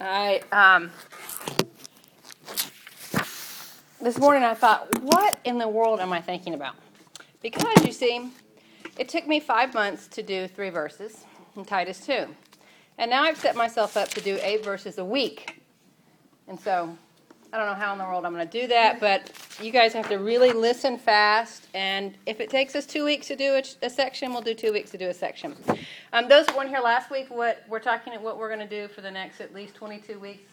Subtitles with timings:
[0.00, 0.90] I um,
[4.00, 6.74] this morning I thought, what in the world am I thinking about?
[7.42, 8.30] Because you see,
[8.98, 11.24] it took me five months to do three verses
[11.56, 12.26] in Titus 2.
[12.98, 15.62] And now I've set myself up to do eight verses a week.
[16.48, 16.96] And so
[17.56, 19.32] I don't know how in the world I'm going to do that, but
[19.62, 21.68] you guys have to really listen fast.
[21.72, 24.74] And if it takes us two weeks to do a, a section, we'll do two
[24.74, 25.56] weeks to do a section.
[26.12, 28.68] Um, those that weren't here last week, what we're talking about, what we're going to
[28.68, 30.52] do for the next at least 22 weeks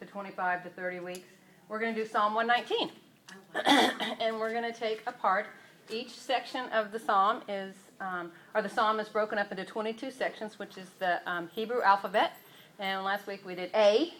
[0.00, 1.28] to 25 to 30 weeks,
[1.68, 2.90] we're going to do Psalm 119,
[4.20, 5.46] and we're going to take apart
[5.92, 10.10] each section of the psalm is um, or the psalm is broken up into 22
[10.10, 12.32] sections, which is the um, Hebrew alphabet.
[12.80, 14.12] And last week we did A,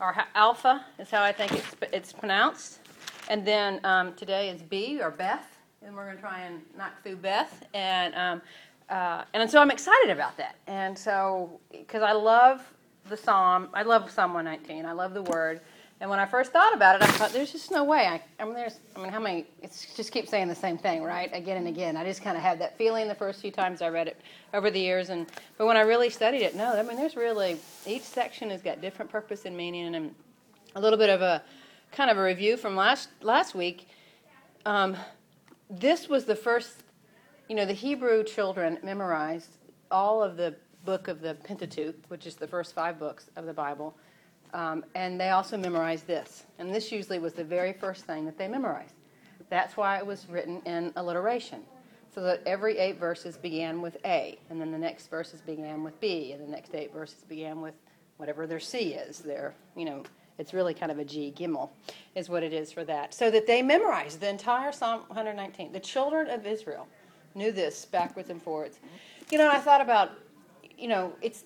[0.00, 2.80] or alpha is how I think it's, it's pronounced.
[3.28, 5.46] And then um, today is B, or Beth.
[5.82, 7.66] And we're going to try and knock through Beth.
[7.74, 8.42] And, um,
[8.88, 10.56] uh, and so I'm excited about that.
[10.66, 12.62] And so, because I love
[13.08, 15.60] the psalm, I love Psalm 119, I love the word.
[16.04, 18.06] And when I first thought about it, I thought, there's just no way.
[18.06, 19.46] I, I mean, there's, I mean, how many?
[19.62, 21.30] It's just keep saying the same thing, right?
[21.32, 21.96] Again and again.
[21.96, 24.20] I just kind of had that feeling the first few times I read it
[24.52, 27.56] over the years, and but when I really studied it, no, I mean, there's really
[27.86, 30.14] each section has got different purpose and meaning, and
[30.76, 31.42] a little bit of a
[31.90, 33.88] kind of a review from last last week.
[34.66, 34.98] Um,
[35.70, 36.82] this was the first,
[37.48, 39.48] you know, the Hebrew children memorized
[39.90, 43.54] all of the book of the Pentateuch, which is the first five books of the
[43.54, 43.96] Bible
[44.54, 46.44] um, and they also memorized this.
[46.58, 48.94] And this usually was the very first thing that they memorized.
[49.50, 51.62] That's why it was written in alliteration.
[52.14, 56.00] So that every eight verses began with A, and then the next verses began with
[56.00, 57.74] B, and the next eight verses began with
[58.18, 59.18] whatever their C is.
[59.18, 60.04] Their, you know,
[60.38, 61.70] it's really kind of a G, Gimel,
[62.14, 63.12] is what it is for that.
[63.12, 65.72] So that they memorized the entire Psalm 119.
[65.72, 66.86] The children of Israel
[67.34, 68.78] knew this backwards and forwards.
[69.32, 70.12] You know, I thought about,
[70.78, 71.42] you know, it's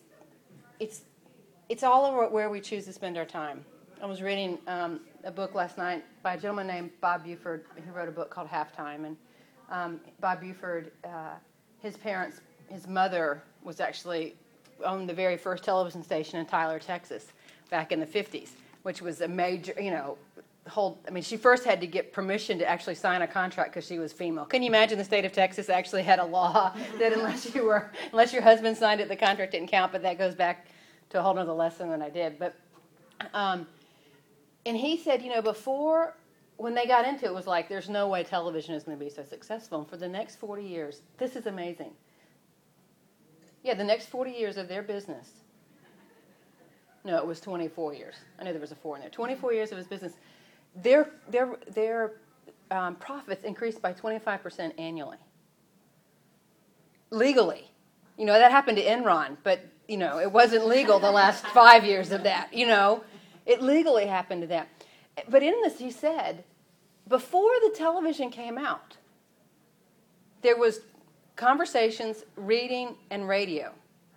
[0.81, 1.03] it's
[1.69, 3.64] it's all over where we choose to spend our time.
[4.02, 7.64] I was reading um, a book last night by a gentleman named Bob Buford.
[7.84, 9.16] He wrote a book called Halftime, and
[9.70, 11.34] um, Bob Buford, uh,
[11.80, 12.40] his parents,
[12.70, 14.34] his mother was actually
[14.84, 17.33] owned the very first television station in Tyler, Texas,
[17.70, 18.51] back in the 50s,
[18.83, 20.17] which was a major, you know,
[20.68, 20.98] whole.
[21.07, 23.98] I mean, she first had to get permission to actually sign a contract because she
[23.98, 24.46] was female.
[24.46, 27.90] Can you imagine the state of Texas actually had a law that unless you were,
[28.12, 29.92] unless your husband signed it, the contract didn't count?
[29.92, 30.67] But that goes back
[31.11, 32.39] to a whole other lesson than I did.
[32.39, 32.55] But,
[33.35, 33.67] um,
[34.67, 36.14] and he said, you know, before
[36.58, 39.02] when they got into it, it was like, there's no way television is going to
[39.02, 39.79] be so successful.
[39.79, 41.92] And for the next 40 years, this is amazing.
[43.63, 45.30] Yeah, the next 40 years of their business.
[47.05, 48.17] No, it was 24 years.
[48.39, 49.11] I know there was a four in there.
[49.11, 50.14] 24 years of his business.
[50.75, 52.14] Their, their, their
[52.73, 55.17] um, profits increased by 25% annually.
[57.11, 57.70] Legally.
[58.17, 61.85] You know, that happened to Enron, but you know, it wasn't legal the last five
[61.85, 63.03] years of that, you know.
[63.47, 64.67] It legally happened to them.
[65.29, 66.45] But in this, he said,
[67.09, 68.99] before the television came out,
[70.43, 70.81] there was
[71.37, 73.73] conversations, reading, and radio.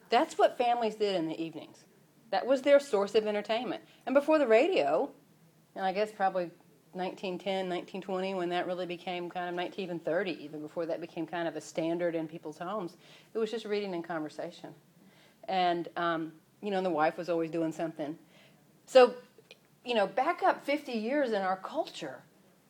[0.09, 1.85] That's what families did in the evenings.
[2.31, 3.81] That was their source of entertainment.
[4.05, 5.09] And before the radio,
[5.75, 6.51] and I guess probably
[6.93, 11.55] 1910, 1920, when that really became kind of 1930, even before that became kind of
[11.55, 12.97] a standard in people's homes,
[13.33, 14.73] it was just reading and conversation
[15.51, 16.31] and um,
[16.61, 18.17] you know, the wife was always doing something.
[18.85, 19.13] So,
[19.85, 22.23] you know, back up 50 years in our culture,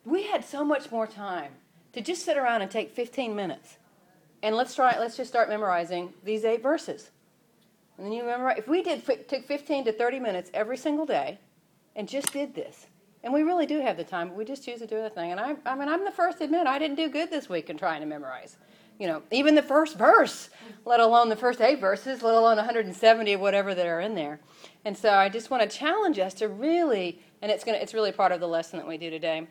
[0.03, 1.51] we had so much more time
[1.93, 3.77] to just sit around and take 15 minutes,
[4.41, 4.97] and let's try.
[4.99, 7.11] Let's just start memorizing these eight verses.
[7.97, 11.37] And then you remember, if we did took 15 to 30 minutes every single day,
[11.95, 12.87] and just did this,
[13.23, 15.31] and we really do have the time, but we just choose to do the thing.
[15.31, 17.69] And I, I mean, I'm the first to admit I didn't do good this week
[17.69, 18.57] in trying to memorize
[19.01, 20.51] you know, even the first verse,
[20.85, 24.39] let alone the first eight verses, let alone 170 or whatever that are in there.
[24.85, 27.95] And so I just want to challenge us to really, and it's going to, it's
[27.95, 29.47] really part of the lesson that we do today.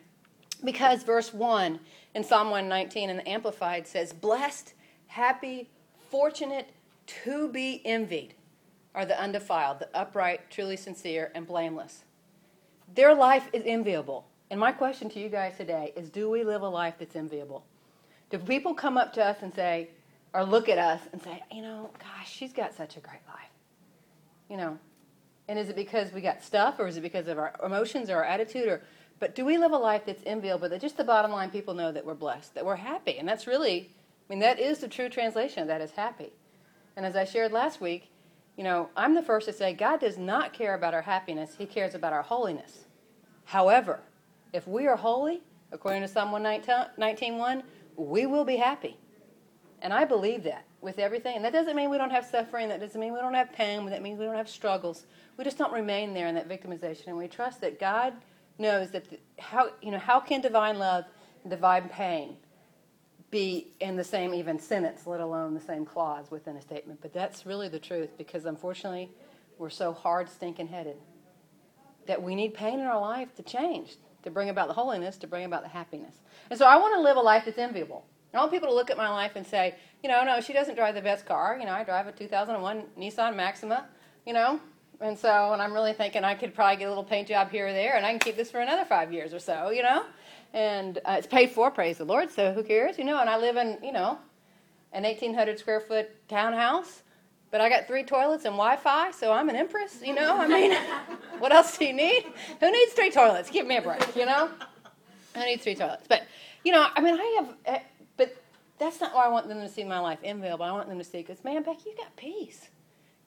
[0.63, 1.81] Because verse 1
[2.15, 4.75] in Psalm 119 in the Amplified says, Blessed,
[5.09, 5.69] happy,
[6.11, 6.69] fortunate,
[7.25, 8.35] to be envied
[8.95, 12.05] are the undefiled, the upright, truly sincere, and blameless.
[12.95, 14.29] Their life is enviable.
[14.49, 17.65] And my question to you guys today is do we live a life that's enviable?
[18.31, 19.91] Do people come up to us and say,
[20.33, 23.51] or look at us and say, you know, gosh, she's got such a great life?
[24.49, 24.79] You know,
[25.49, 28.17] and is it because we got stuff, or is it because of our emotions or
[28.19, 28.83] our attitude, or
[29.19, 30.61] but do we live a life that's enviable?
[30.61, 33.29] But that just the bottom line, people know that we're blessed, that we're happy, and
[33.29, 33.91] that's really,
[34.29, 36.33] I mean, that is the true translation of that is happy.
[36.97, 38.11] And as I shared last week,
[38.57, 41.67] you know, I'm the first to say God does not care about our happiness; He
[41.67, 42.85] cares about our holiness.
[43.45, 44.01] However,
[44.53, 45.43] if we are holy,
[45.73, 47.63] according to Psalm 119, 1,
[48.01, 48.97] we will be happy.
[49.83, 50.65] And I believe that.
[50.81, 51.37] with everything.
[51.37, 52.69] And that doesn't mean we don't have suffering.
[52.69, 53.85] That doesn't mean we don't have pain.
[53.87, 55.07] That means we don't have struggles.
[55.37, 57.09] We just don't remain there in that victimization.
[57.09, 58.15] And we trust that God
[58.59, 61.05] knows that the, how, you know, how can divine love
[61.43, 62.37] and divine pain
[63.31, 67.01] be in the same even sentence, let alone the same clause within a statement.
[67.01, 69.11] But that's really the truth because unfortunately
[69.59, 70.97] we're so hard, stinking headed
[72.07, 75.27] that we need pain in our life to change, to bring about the holiness, to
[75.27, 76.15] bring about the happiness.
[76.51, 78.05] And so I want to live a life that's enviable.
[78.33, 80.77] I want people to look at my life and say, you know, no, she doesn't
[80.77, 81.57] drive the best car.
[81.59, 83.87] You know, I drive a 2001 Nissan Maxima,
[84.27, 84.61] you know.
[85.01, 87.69] And so, and I'm really thinking I could probably get a little paint job here
[87.69, 90.05] or there, and I can keep this for another five years or so, you know.
[90.53, 92.31] And uh, it's paid for, praise the Lord.
[92.31, 93.19] So who cares, you know?
[93.21, 94.19] And I live in, you know,
[94.93, 97.03] an 1,800 square foot townhouse,
[97.51, 100.37] but I got three toilets and Wi-Fi, so I'm an empress, you know.
[100.39, 100.73] I mean,
[101.39, 102.25] what else do you need?
[102.61, 103.51] Who needs three toilets?
[103.51, 104.51] Give me a break, you know.
[105.35, 106.07] Who needs three toilets?
[106.09, 106.23] But
[106.65, 107.81] you know, I mean, I have eh,
[108.17, 108.37] but
[108.79, 110.61] that's not why I want them to see my life enveiled.
[110.61, 112.69] I want them to see, because, man, Becky, you got peace.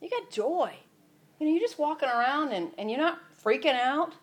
[0.01, 0.73] You got joy.
[1.39, 4.13] You know, you're just walking around and, and you're not freaking out.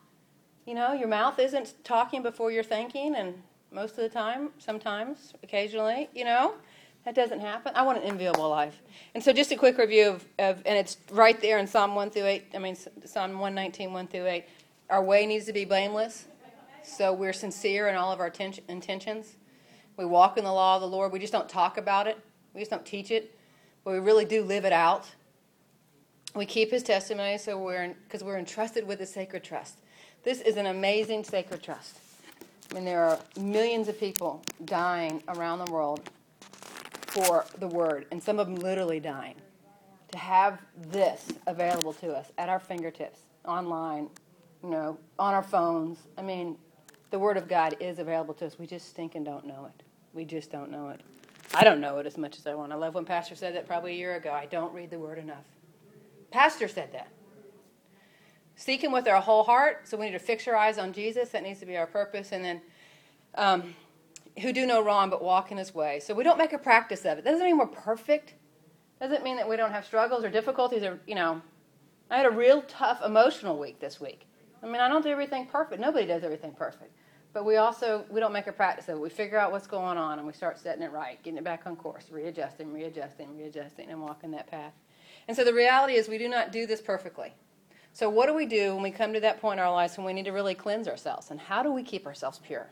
[0.66, 3.34] You know, your mouth isn't talking before you're thinking, and
[3.72, 6.54] most of the time, sometimes, occasionally, you know,
[7.04, 7.72] that doesn't happen.
[7.74, 8.80] I want an enviable life.
[9.14, 12.10] And so, just a quick review of, of and it's right there in Psalm 1
[12.10, 14.44] through 8, I mean, Psalm 119, 1 through 8.
[14.90, 16.26] Our way needs to be blameless,
[16.82, 19.36] so we're sincere in all of our ten- intentions.
[19.96, 21.12] We walk in the law of the Lord.
[21.12, 22.18] We just don't talk about it,
[22.54, 23.38] we just don't teach it,
[23.84, 25.08] but we really do live it out.
[26.34, 29.76] We keep his testimony so we're because we're entrusted with a sacred trust.
[30.22, 31.98] This is an amazing sacred trust.
[32.70, 36.08] I mean, there are millions of people dying around the world
[37.10, 39.34] for the word, and some of them literally dying.
[40.12, 44.08] To have this available to us at our fingertips, online,
[44.62, 45.98] you know, on our phones.
[46.18, 46.56] I mean,
[47.10, 48.58] the word of God is available to us.
[48.58, 49.84] We just stink and don't know it.
[50.12, 51.00] We just don't know it.
[51.54, 52.72] I don't know it as much as I want.
[52.72, 54.32] I love when Pastor said that probably a year ago.
[54.32, 55.44] I don't read the word enough.
[56.30, 57.08] Pastor said that.
[58.54, 59.88] Seek Him with our whole heart.
[59.88, 61.30] So we need to fix our eyes on Jesus.
[61.30, 62.30] That needs to be our purpose.
[62.32, 62.60] And then,
[63.34, 63.74] um,
[64.40, 66.00] who do no wrong but walk in His way.
[66.00, 67.24] So we don't make a practice of it.
[67.24, 68.34] Doesn't mean we're perfect.
[69.00, 71.40] Doesn't mean that we don't have struggles or difficulties or you know.
[72.10, 74.26] I had a real tough emotional week this week.
[74.62, 75.80] I mean, I don't do everything perfect.
[75.80, 76.92] Nobody does everything perfect.
[77.32, 79.00] But we also we don't make a practice of it.
[79.00, 81.62] We figure out what's going on and we start setting it right, getting it back
[81.66, 84.72] on course, readjusting, readjusting, readjusting, and walking that path.
[85.28, 87.32] And so the reality is we do not do this perfectly.
[87.92, 90.06] So what do we do when we come to that point in our lives when
[90.06, 91.30] we need to really cleanse ourselves?
[91.30, 92.70] And how do we keep ourselves pure?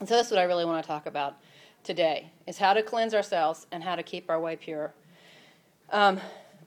[0.00, 1.36] And so that's what I really want to talk about
[1.84, 4.92] today is how to cleanse ourselves and how to keep our way pure.
[5.90, 6.20] Um,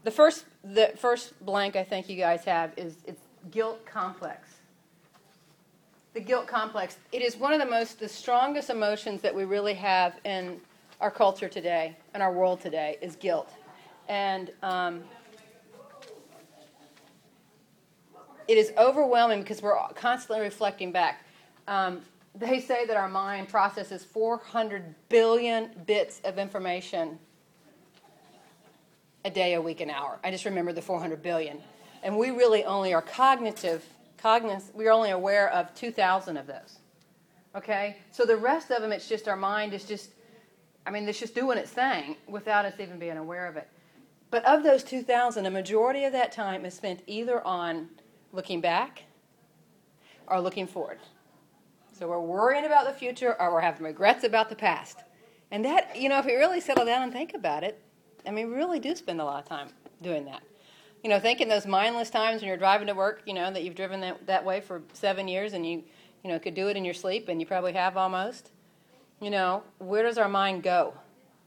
[0.04, 4.62] the first the first blank I think you guys have is it's guilt complex
[6.14, 6.98] the guilt complex.
[7.12, 10.60] It is one of the most, the strongest emotions that we really have in
[11.00, 13.50] our culture today, in our world today, is guilt.
[14.10, 15.04] And um,
[18.48, 21.26] it is overwhelming because we're constantly reflecting back.
[21.68, 22.02] Um,
[22.36, 27.20] they say that our mind processes 400 billion bits of information
[29.24, 30.18] a day, a week, an hour.
[30.24, 31.60] I just remember the 400 billion.
[32.04, 33.86] And we really only are cognitive
[34.22, 36.80] Cogniz, we're only aware of 2,000 of those.
[37.56, 37.98] Okay?
[38.12, 40.12] So the rest of them, it's just our mind is just,
[40.86, 43.68] I mean, it's just doing its thing without us even being aware of it.
[44.30, 47.90] But of those 2,000, a majority of that time is spent either on
[48.32, 49.04] looking back
[50.28, 51.00] or looking forward.
[52.02, 54.98] So we're worrying about the future or we're having regrets about the past.
[55.52, 57.80] And that, you know, if we really settle down and think about it,
[58.26, 59.68] I mean, we really do spend a lot of time
[60.02, 60.42] doing that
[61.04, 63.76] you know, thinking those mindless times when you're driving to work, you know, that you've
[63.76, 65.84] driven that, that way for seven years and you,
[66.24, 68.52] you know, could do it in your sleep and you probably have almost.
[69.20, 70.94] You know, where does our mind go?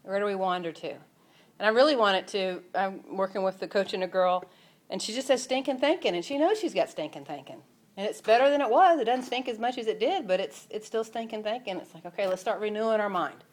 [0.02, 0.90] Where do we wander to?
[0.90, 2.62] And I really want it to.
[2.74, 4.44] I'm working with the coach and a girl,
[4.90, 7.62] and she just says stinking thinking, and she knows she's got stinking thinking.
[7.96, 8.98] And it's better than it was.
[8.98, 11.76] It doesn't stink as much as it did, but it's it's still stinking thinking.
[11.76, 13.44] It's like, okay, let's start renewing our mind.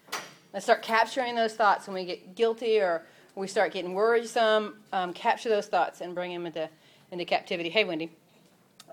[0.54, 3.04] Let's start capturing those thoughts when we get guilty or
[3.36, 6.70] we start getting worrisome, um, capture those thoughts and bring them into,
[7.12, 7.70] into captivity.
[7.70, 8.12] Hey, Wendy.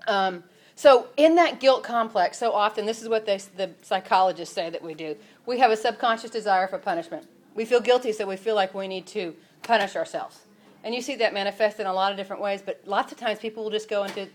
[0.07, 0.43] Um,
[0.75, 4.81] so, in that guilt complex, so often, this is what they, the psychologists say that
[4.81, 5.17] we do.
[5.45, 7.27] We have a subconscious desire for punishment.
[7.53, 10.39] We feel guilty, so we feel like we need to punish ourselves.
[10.85, 13.39] And you see that manifest in a lot of different ways, but lots of times
[13.39, 14.29] people will just go into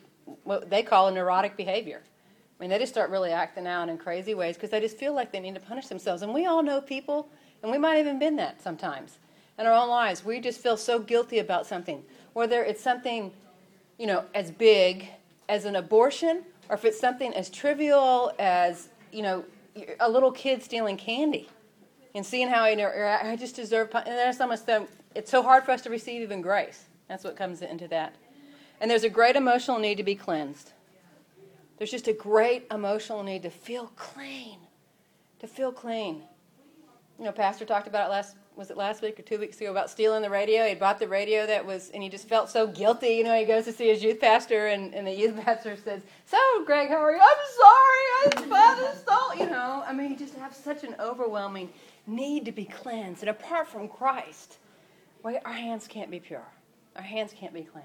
[0.44, 2.02] what they call a neurotic behavior.
[2.04, 5.12] I mean, they just start really acting out in crazy ways because they just feel
[5.12, 6.22] like they need to punish themselves.
[6.22, 7.28] And we all know people,
[7.62, 9.18] and we might have even been that sometimes
[9.58, 10.24] in our own lives.
[10.24, 12.02] We just feel so guilty about something,
[12.32, 13.32] whether it's something,
[13.98, 15.08] you know, as big
[15.48, 19.44] as an abortion, or if it's something as trivial as, you know,
[20.00, 21.48] a little kid stealing candy.
[22.14, 23.90] and seeing how I, I just deserve.
[23.90, 24.18] Punishment.
[24.18, 24.88] And there's so.
[25.14, 26.86] It's so hard for us to receive even grace.
[27.08, 28.14] That's what comes into that.
[28.80, 30.72] And there's a great emotional need to be cleansed.
[31.78, 34.58] There's just a great emotional need to feel clean,
[35.40, 36.22] to feel clean.
[37.18, 39.70] You know, Pastor talked about it last was it last week or two weeks ago
[39.70, 40.66] about stealing the radio.
[40.66, 43.08] He bought the radio that was, and he just felt so guilty.
[43.08, 46.02] You know, he goes to see his youth pastor, and, and the youth pastor says,
[46.26, 47.20] "So, Greg, how are you?
[47.20, 51.70] I'm sorry, I stole." You know, I mean, he just has such an overwhelming
[52.06, 54.58] need to be cleansed, and apart from Christ,
[55.22, 56.46] well, our hands can't be pure.
[56.96, 57.84] Our hands can't be clean.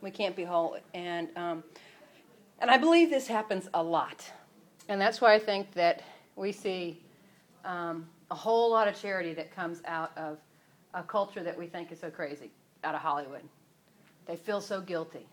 [0.00, 1.64] We can't be whole, and um,
[2.60, 4.30] and I believe this happens a lot,
[4.88, 6.02] and that's why I think that
[6.36, 7.02] we see.
[7.64, 10.38] Um, a whole lot of charity that comes out of
[10.94, 12.50] a culture that we think is so crazy,
[12.84, 13.42] out of Hollywood.
[14.26, 15.26] They feel so guilty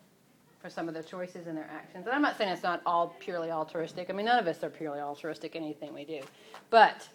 [0.60, 2.06] for some of their choices and their actions.
[2.06, 4.08] And I'm not saying it's not all purely altruistic.
[4.08, 6.20] I mean, none of us are purely altruistic in anything we do.
[6.70, 7.08] But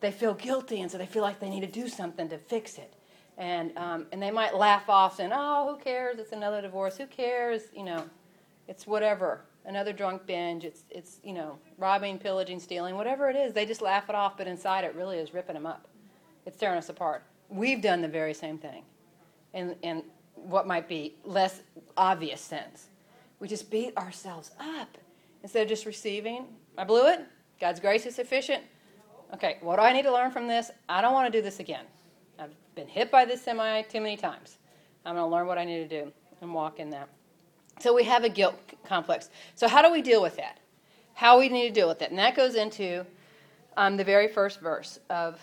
[0.00, 2.78] they feel guilty, and so they feel like they need to do something to fix
[2.78, 2.94] it.
[3.38, 6.18] And, um, and they might laugh off and, oh, who cares?
[6.18, 6.98] It's another divorce.
[6.98, 7.62] Who cares?
[7.74, 8.04] You know,
[8.66, 10.64] it's whatever another drunk binge.
[10.64, 13.52] It's it's you know robbing, pillaging, stealing, whatever it is.
[13.52, 15.86] They just laugh it off, but inside it really is ripping them up.
[16.46, 17.22] It's tearing us apart.
[17.48, 18.82] We've done the very same thing,
[19.52, 20.02] in in
[20.34, 21.60] what might be less
[21.96, 22.88] obvious sense.
[23.38, 24.98] We just beat ourselves up
[25.42, 26.46] instead of just receiving.
[26.76, 27.20] I blew it.
[27.60, 28.62] God's grace is sufficient.
[29.34, 30.70] Okay, what do I need to learn from this?
[30.88, 31.84] I don't want to do this again.
[32.38, 34.58] I've been hit by this semi too many times.
[35.04, 37.08] I'm going to learn what I need to do and walk in that.
[37.80, 39.30] So we have a guilt complex.
[39.54, 40.58] So how do we deal with that?
[41.14, 42.10] How we need to deal with it.
[42.10, 43.04] And that goes into
[43.76, 45.40] um, the very first verse of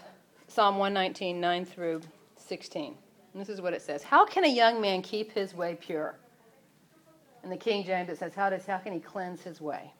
[0.47, 2.01] Psalm 119, 9 through
[2.37, 2.95] 16.
[3.33, 6.15] And this is what it says How can a young man keep his way pure?
[7.43, 9.91] In the King James, it says, How, does, how can he cleanse his way?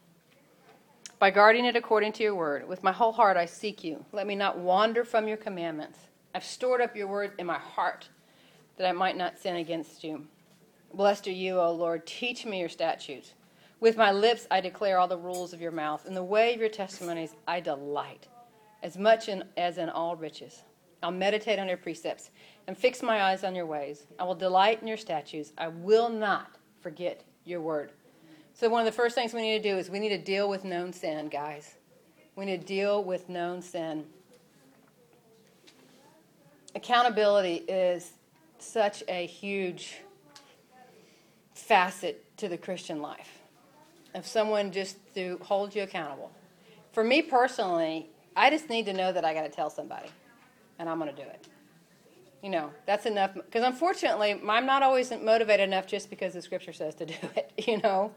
[1.20, 2.68] By guarding it according to your word.
[2.68, 4.04] With my whole heart I seek you.
[4.12, 6.00] Let me not wander from your commandments.
[6.36, 8.10] I've stored up your word in my heart
[8.76, 10.28] that I might not sin against you.
[10.94, 12.06] Blessed are you, O Lord.
[12.06, 13.36] Teach me your statutes.
[13.80, 16.06] With my lips I declare all the rules of your mouth.
[16.06, 18.28] In the way of your testimonies I delight,
[18.84, 20.64] as much in, as in all riches.
[21.02, 22.32] I'll meditate on your precepts
[22.68, 24.06] and fix my eyes on your ways.
[24.20, 25.54] I will delight in your statutes.
[25.58, 27.94] I will not forget your word.
[28.54, 30.50] So, one of the first things we need to do is we need to deal
[30.50, 31.76] with known sin, guys.
[32.36, 34.06] We need to deal with known sin.
[36.76, 38.12] Accountability is
[38.60, 40.02] such a huge
[41.54, 43.40] facet to the Christian life
[44.14, 46.32] of someone just to hold you accountable.
[46.92, 50.10] For me personally, I just need to know that I got to tell somebody,
[50.78, 51.48] and I'm going to do it.
[52.44, 53.34] You know, that's enough.
[53.34, 57.52] Because unfortunately, I'm not always motivated enough just because the scripture says to do it,
[57.66, 58.12] you know.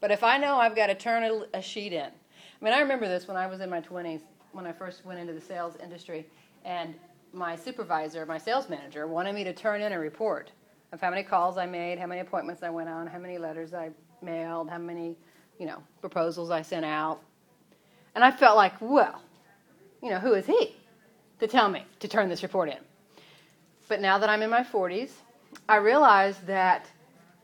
[0.00, 2.06] But if I know I've got to turn a, a sheet in.
[2.06, 5.20] I mean, I remember this when I was in my 20s, when I first went
[5.20, 6.26] into the sales industry,
[6.64, 6.94] and
[7.32, 10.50] my supervisor, my sales manager, wanted me to turn in a report
[10.92, 13.74] of how many calls I made, how many appointments I went on, how many letters
[13.74, 13.90] I
[14.22, 15.16] mailed, how many,
[15.58, 17.20] you know, proposals I sent out.
[18.14, 19.22] And I felt like, well,
[20.02, 20.74] you know, who is he
[21.38, 22.78] to tell me to turn this report in?
[23.88, 25.10] But now that I'm in my 40s,
[25.68, 26.86] I realized that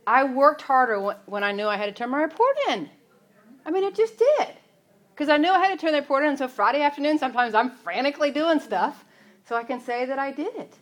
[0.07, 2.89] I worked harder when I knew I had to turn my report in.
[3.65, 4.49] I mean, it just did.
[5.15, 7.71] Because I knew I had to turn the report in, so Friday afternoon, sometimes I'm
[7.71, 9.05] frantically doing stuff
[9.49, 10.75] so I can say that I did it.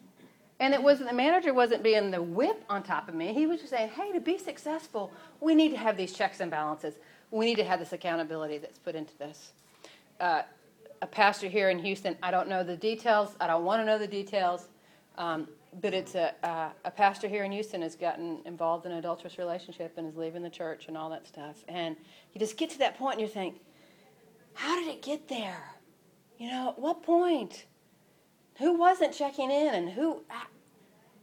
[0.61, 3.35] And it wasn't the manager wasn't being the whip on top of me.
[3.35, 6.51] He was just saying, "Hey, to be successful, we need to have these checks and
[6.51, 6.95] balances.
[7.31, 9.53] We need to have this accountability that's put into this."
[10.21, 10.43] Uh,
[11.03, 12.17] a pastor here in Houston.
[12.23, 13.35] I don't know the details.
[13.41, 14.69] I don't want to know the details.
[15.19, 15.49] Um,
[15.81, 19.39] but it's a, uh, a pastor here in Houston has gotten involved in an adulterous
[19.39, 21.65] relationship and is leaving the church and all that stuff.
[21.69, 21.97] And
[22.33, 23.61] you just get to that point and you think,
[24.55, 25.75] how did it get there?
[26.39, 27.67] You know, at what point?
[28.59, 30.23] Who wasn't checking in and who?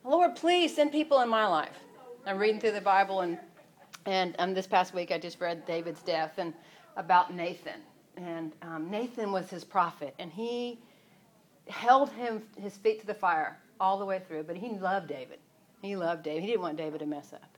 [0.04, 1.78] Lord, please send people in my life.
[2.26, 3.38] I'm reading through the Bible and
[4.06, 6.54] and um, this past week I just read David's death and
[6.98, 7.82] about Nathan.
[8.18, 10.80] And um, Nathan was his prophet, and he
[11.68, 14.44] held him his feet to the fire all the way through.
[14.44, 15.40] But he loved David.
[15.82, 16.42] He loved David.
[16.42, 17.58] He didn't want David to mess up.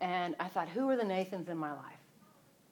[0.00, 2.00] And I thought, who are the Nathans in my life?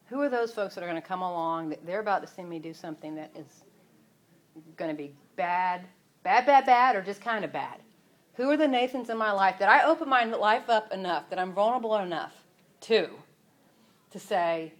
[0.06, 1.70] Who are those folks that are going to come along?
[1.70, 3.64] That They're about to see me do something that is
[4.76, 5.86] going to be bad
[6.22, 7.80] Bad, bad, bad, or just kind of bad?
[8.34, 11.38] Who are the Nathans in my life that I open my life up enough, that
[11.38, 12.32] I'm vulnerable enough
[12.82, 13.10] to,
[14.10, 14.72] to say,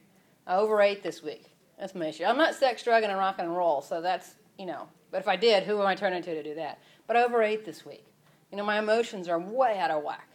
[0.47, 1.45] I overate this week.
[1.79, 2.25] That's my issue.
[2.25, 5.37] I'm not sex, drug, and rock and roll, so that's, you know, but if I
[5.37, 6.79] did, who am I turning to to do that?
[7.07, 8.07] But I overate this week.
[8.51, 10.29] You know, my emotions are way out of whack.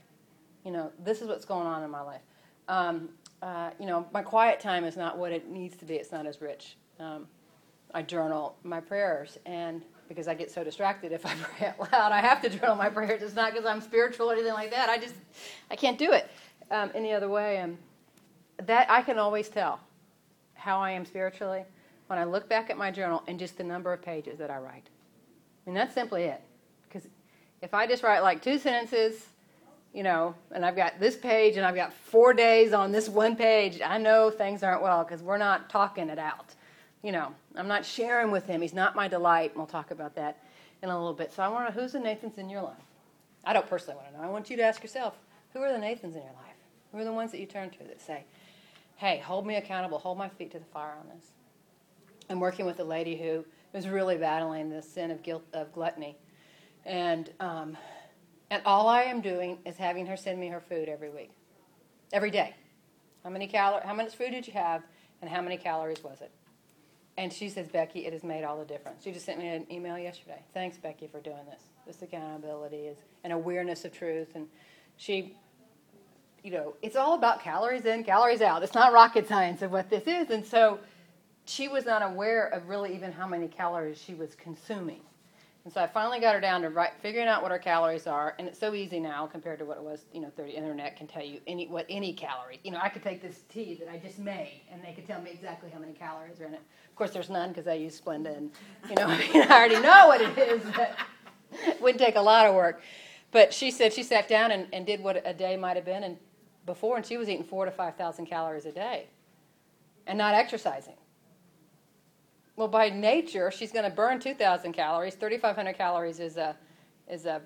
[0.64, 2.22] You know, this is what's going on in my life.
[2.68, 3.10] Um,
[3.42, 5.96] uh, you know, my quiet time is not what it needs to be.
[5.96, 6.76] It's not as rich.
[7.00, 7.28] Um,
[7.94, 12.12] I journal my prayers, and because I get so distracted if I pray out loud.
[12.12, 13.22] I have to journal my prayers.
[13.22, 14.90] It's not because I'm spiritual or anything like that.
[14.90, 15.16] I just,
[15.70, 16.30] I can't do it
[16.72, 17.58] um, any other way.
[17.58, 17.78] And
[18.66, 19.80] that I can always tell
[20.54, 21.64] how I am spiritually
[22.08, 24.58] when I look back at my journal and just the number of pages that I
[24.58, 24.90] write.
[25.66, 26.42] And that's simply it.
[26.88, 27.08] Because
[27.62, 29.26] if I just write like two sentences,
[29.94, 33.36] you know, and I've got this page and I've got four days on this one
[33.36, 36.56] page, I know things aren't well because we're not talking it out.
[37.04, 38.62] You know, I'm not sharing with him.
[38.62, 39.52] He's not my delight.
[39.52, 40.38] And we'll talk about that
[40.82, 41.32] in a little bit.
[41.32, 42.76] So I want to know who's the Nathans in your life?
[43.46, 44.28] I don't personally want to know.
[44.28, 45.16] I want you to ask yourself
[45.54, 46.56] who are the Nathans in your life?
[46.92, 48.26] Who are the ones that you turn to that say,
[48.98, 51.32] hey, hold me accountable, hold my feet to the fire on this?
[52.30, 56.18] I'm working with a lady who is really battling the sin of guilt of gluttony,
[56.86, 57.78] and um,
[58.50, 61.32] and all I am doing is having her send me her food every week,
[62.12, 62.56] every day.
[63.24, 64.84] How many cal- How much food did you have,
[65.22, 66.32] and how many calories was it?
[67.18, 69.04] And she says, Becky, it has made all the difference.
[69.04, 70.44] She just sent me an email yesterday.
[70.54, 71.64] Thanks, Becky, for doing this.
[71.88, 74.48] This accountability is an awareness of truth, and
[74.98, 75.36] she
[76.44, 78.64] you know, it's all about calories in, calories out.
[78.64, 80.30] It's not rocket science of what this is.
[80.30, 80.80] And so
[81.46, 85.02] she was not aware of really even how many calories she was consuming.
[85.68, 88.36] And so I finally got her down to write, figuring out what her calories are,
[88.40, 90.06] and it's so easy now compared to what it was.
[90.14, 92.62] You know, 30 internet can tell you any what any calorie.
[92.64, 95.22] You know, I could take this tea that I just made, and they could tell
[95.22, 96.62] me exactly how many calories are in it.
[96.88, 98.50] Of course, there's none because I use Splenda, and
[98.88, 100.62] you know, I already know what it is.
[100.74, 100.96] But
[101.52, 102.80] it would take a lot of work.
[103.32, 106.04] But she said she sat down and, and did what a day might have been,
[106.06, 106.16] and
[106.66, 109.08] before, and she was eating four to five thousand calories a day,
[110.06, 110.96] and not exercising.
[112.58, 115.14] Well, by nature, she's going to burn 2,000 calories.
[115.14, 116.56] 3,500 calories is a,
[117.08, 117.40] is, a,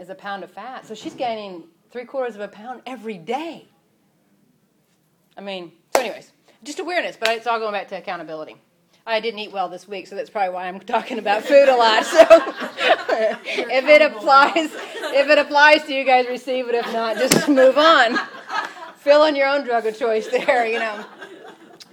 [0.00, 0.84] is a pound of fat.
[0.84, 3.68] So she's gaining three quarters of a pound every day.
[5.36, 6.32] I mean, so, anyways,
[6.64, 8.56] just awareness, but it's all going back to accountability.
[9.06, 11.76] I didn't eat well this week, so that's probably why I'm talking about food a
[11.76, 12.04] lot.
[12.04, 12.18] So
[13.08, 16.74] if it applies, if it applies to you guys, receive it.
[16.74, 18.18] If not, just move on.
[18.96, 21.06] Fill in your own drug of choice there, you know.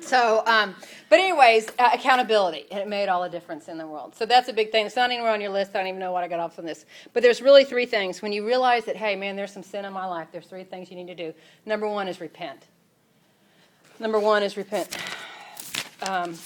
[0.01, 0.75] So, um,
[1.09, 4.15] but anyways, uh, accountability, and it made all the difference in the world.
[4.15, 4.85] So that's a big thing.
[4.85, 5.75] It's not anywhere on your list.
[5.75, 6.85] I don't even know what I got off from this.
[7.13, 8.22] But there's really three things.
[8.22, 10.89] When you realize that, hey, man, there's some sin in my life, there's three things
[10.89, 11.33] you need to do.
[11.65, 12.65] Number one is repent.
[14.00, 14.98] Number one is repent.
[16.09, 16.37] Um,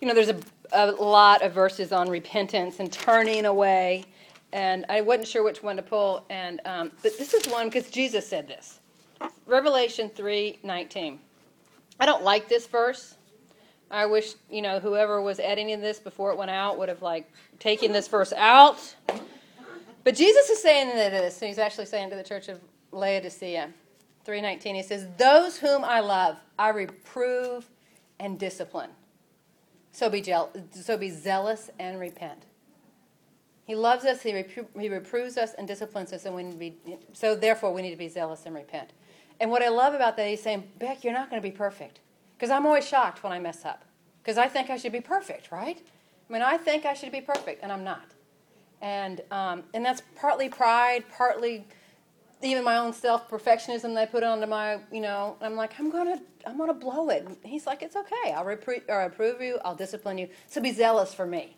[0.00, 0.40] you know, there's a,
[0.72, 4.04] a lot of verses on repentance and turning away,
[4.52, 6.24] and I wasn't sure which one to pull.
[6.28, 8.80] And um, but this is one because Jesus said this.
[9.46, 11.20] Revelation three nineteen.
[11.98, 13.14] I don't like this verse.
[13.92, 17.30] I wish, you know, whoever was editing this before it went out would have like
[17.58, 18.96] taken this verse out.
[20.02, 22.58] But Jesus is saying this, he's actually saying to the church of
[22.90, 23.68] Laodicea,
[24.24, 27.68] 319, he says, Those whom I love, I reprove
[28.18, 28.90] and discipline.
[29.92, 30.24] So be,
[30.72, 32.46] so be zealous and repent.
[33.64, 36.76] He loves us, he, repro- he reproves us and disciplines us, and we be,
[37.12, 38.90] so therefore we need to be zealous and repent.
[39.38, 42.00] And what I love about that, he's saying, Beck, you're not going to be perfect.
[42.42, 43.84] Because I'm always shocked when I mess up.
[44.20, 45.80] Because I think I should be perfect, right?
[46.28, 48.14] I mean, I think I should be perfect, and I'm not.
[48.80, 51.64] And, um, and that's partly pride, partly
[52.42, 55.88] even my own self perfectionism that I put onto my, you know, I'm like, I'm
[55.88, 57.28] gonna, I'm gonna blow it.
[57.44, 58.32] He's like, it's okay.
[58.34, 59.60] I'll repre- or approve you.
[59.64, 60.28] I'll discipline you.
[60.48, 61.56] So be zealous for me,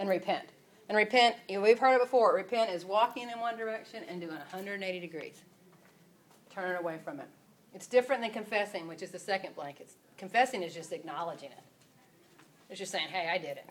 [0.00, 0.48] and repent.
[0.88, 1.36] And repent.
[1.48, 2.34] You know, we've heard it before.
[2.34, 5.42] Repent is walking in one direction and doing 180 degrees,
[6.50, 7.28] turning away from it.
[7.72, 9.76] It's different than confessing, which is the second blank.
[10.18, 11.62] Confessing is just acknowledging it.
[12.70, 13.66] It's just saying, hey, I did it.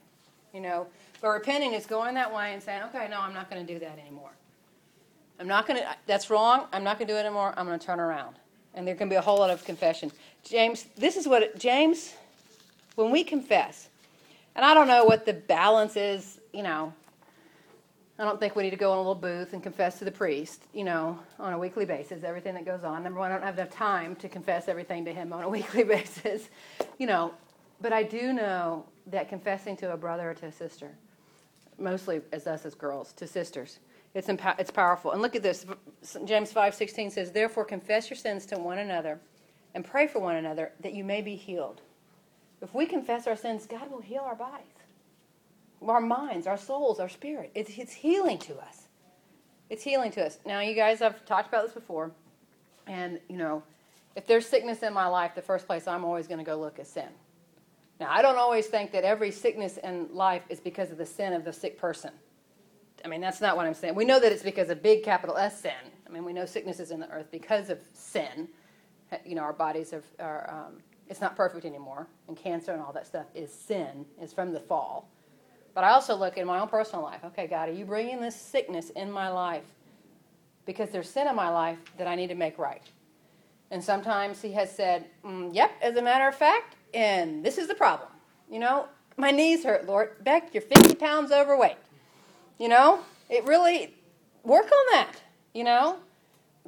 [0.53, 0.87] You know,
[1.19, 3.79] but repenting is going that way and saying, okay, no, I'm not going to do
[3.79, 4.29] that anymore.
[5.39, 6.67] I'm not going to, that's wrong.
[6.71, 7.53] I'm not going to do it anymore.
[7.57, 8.35] I'm going to turn around.
[8.75, 10.11] And there can be a whole lot of confession.
[10.43, 12.13] James, this is what, it, James,
[12.95, 13.89] when we confess,
[14.55, 16.93] and I don't know what the balance is, you know,
[18.19, 20.11] I don't think we need to go in a little booth and confess to the
[20.11, 23.01] priest, you know, on a weekly basis, everything that goes on.
[23.01, 25.83] Number one, I don't have enough time to confess everything to him on a weekly
[25.83, 26.49] basis,
[26.99, 27.33] you know.
[27.81, 30.91] But I do know that confessing to a brother or to a sister,
[31.79, 33.79] mostly as us as girls, to sisters,
[34.13, 35.11] it's, it's powerful.
[35.11, 35.65] And look at this.
[36.23, 39.19] James 5.16 says, Therefore confess your sins to one another
[39.73, 41.81] and pray for one another that you may be healed.
[42.61, 44.72] If we confess our sins, God will heal our bodies
[45.89, 47.51] our minds, our souls, our spirit.
[47.55, 48.87] It's, it's healing to us.
[49.69, 50.39] It's healing to us.
[50.45, 52.11] Now, you guys, I've talked about this before,
[52.87, 53.63] and you know,
[54.15, 56.79] if there's sickness in my life, the first place I'm always going to go look
[56.79, 57.09] is sin.
[57.99, 61.33] Now, I don't always think that every sickness in life is because of the sin
[61.33, 62.11] of the sick person.
[63.03, 63.95] I mean, that's not what I'm saying.
[63.95, 65.71] We know that it's because of big capital S sin.
[66.07, 68.47] I mean, we know sickness is in the earth because of sin.
[69.25, 73.05] You know, our bodies are, um, it's not perfect anymore, and cancer and all that
[73.07, 75.09] stuff is sin, is from the fall.
[75.73, 77.21] But I also look in my own personal life.
[77.25, 79.63] Okay, God, are you bringing this sickness in my life
[80.65, 82.83] because there's sin in my life that I need to make right?
[83.71, 87.67] And sometimes He has said, mm, Yep, as a matter of fact, and this is
[87.67, 88.09] the problem.
[88.51, 90.23] You know, my knees hurt, Lord.
[90.23, 91.77] Beck, you're 50 pounds overweight.
[92.59, 93.95] You know, it really,
[94.43, 95.13] work on that.
[95.53, 95.97] You know,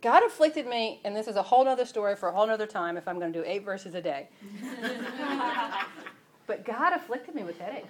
[0.02, 2.98] God afflicted me, and this is a whole other story for a whole other time
[2.98, 4.28] if I'm going to do eight verses a day.
[6.48, 7.88] but God afflicted me with headaches.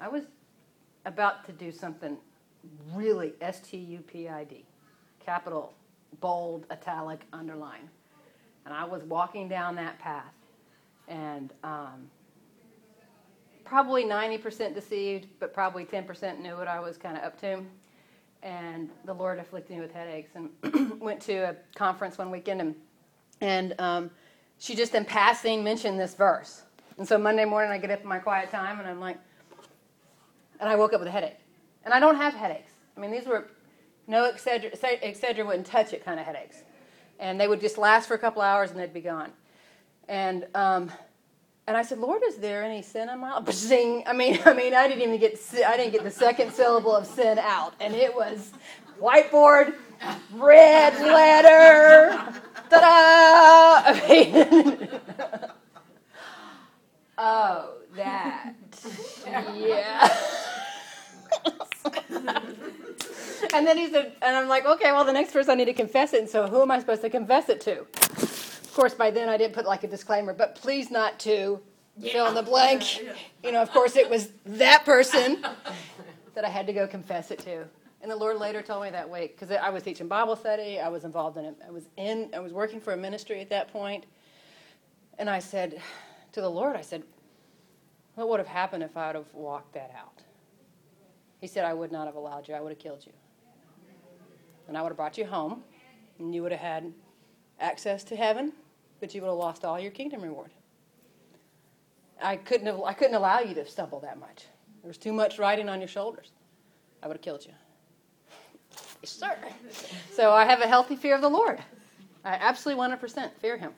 [0.00, 0.24] I was
[1.04, 2.16] about to do something
[2.94, 4.64] really S T U P I D,
[5.24, 5.74] capital,
[6.20, 7.88] bold, italic, underline.
[8.64, 10.34] And I was walking down that path,
[11.08, 12.10] and um,
[13.64, 17.62] probably 90% deceived, but probably 10% knew what I was kind of up to.
[18.42, 22.74] And the Lord afflicted me with headaches, and went to a conference one weekend, and
[23.40, 24.10] and um,
[24.58, 26.62] she just in passing mentioned this verse.
[26.98, 29.18] And so Monday morning, I get up in my quiet time, and I'm like,
[30.60, 31.38] and I woke up with a headache.
[31.84, 32.72] And I don't have headaches.
[32.96, 33.48] I mean, these were
[34.06, 36.62] no Excedrin, Excedrin wouldn't touch it kind of headaches.
[37.18, 39.32] And they would just last for a couple hours and they'd be gone.
[40.08, 40.90] And um,
[41.68, 43.44] and I said, Lord, is there any sin in my life?
[44.06, 47.06] I mean, I mean, I didn't even get I didn't get the second syllable of
[47.06, 48.52] sin out, and it was
[48.98, 49.74] whiteboard,
[50.32, 52.16] red letter,
[52.70, 53.82] ta-da!
[53.84, 54.88] I mean,
[57.18, 58.54] oh, that,
[59.54, 60.16] yeah.
[63.58, 65.72] And then he said, and I'm like, okay, well, the next person I need to
[65.72, 66.20] confess it.
[66.20, 67.80] And so who am I supposed to confess it to?
[67.80, 71.60] Of course, by then I didn't put like a disclaimer, but please not to
[71.96, 72.12] yeah.
[72.12, 72.84] fill in the blank.
[73.44, 75.44] You know, of course, it was that person
[76.34, 77.64] that I had to go confess it to.
[78.02, 80.80] And the Lord later told me that week because I was teaching Bible study.
[80.80, 81.54] I was involved in it.
[81.66, 82.30] I was in.
[82.34, 84.06] I was working for a ministry at that point.
[85.18, 85.80] And I said
[86.32, 87.04] to the Lord, I said,
[88.16, 90.22] "What would have happened if I would have walked that out?"
[91.40, 92.54] He said, I would not have allowed you.
[92.54, 93.12] I would have killed you.
[94.68, 95.64] And I would have brought you home,
[96.18, 96.92] and you would have had
[97.58, 98.52] access to heaven,
[99.00, 100.50] but you would have lost all your kingdom reward.
[102.22, 104.46] I couldn't, have, I couldn't allow you to stumble that much.
[104.82, 106.32] There was too much riding on your shoulders.
[107.02, 107.52] I would have killed you.
[109.02, 109.36] Yes, sir.
[110.12, 111.60] So I have a healthy fear of the Lord.
[112.24, 113.72] I absolutely 100% fear him.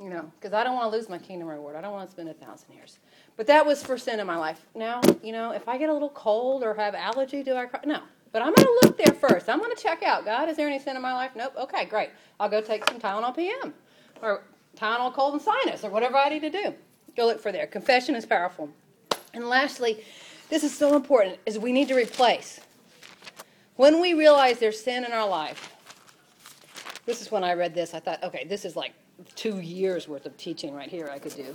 [0.00, 1.76] You know, because I don't want to lose my kingdom reward.
[1.76, 2.98] I don't want to spend a thousand years.
[3.36, 4.66] But that was for sin in my life.
[4.74, 7.80] Now, you know, if I get a little cold or have allergy, do I cry?
[7.84, 8.00] No.
[8.32, 9.48] But I'm going to look there first.
[9.48, 10.24] I'm going to check out.
[10.24, 11.30] God, is there any sin in my life?
[11.34, 11.54] Nope.
[11.56, 12.10] Okay, great.
[12.38, 13.72] I'll go take some Tylenol PM
[14.22, 14.42] or
[14.76, 16.74] Tylenol cold and sinus or whatever I need to do.
[17.16, 17.66] Go look for there.
[17.66, 18.68] Confession is powerful.
[19.32, 20.04] And lastly,
[20.50, 22.60] this is so important, is we need to replace.
[23.76, 25.74] When we realize there's sin in our life,
[27.04, 27.94] this is when I read this.
[27.94, 28.92] I thought, okay, this is like
[29.34, 31.54] two years worth of teaching right here I could do.